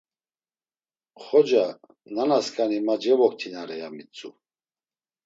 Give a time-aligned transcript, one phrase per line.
[1.23, 1.65] Xoca,
[2.15, 4.29] nanasǩani ma cevoktinare, ya mitzu.